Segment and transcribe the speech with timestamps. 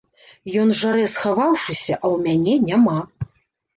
[0.61, 2.99] Ён жарэ, схаваўшыся, а ў мяне няма.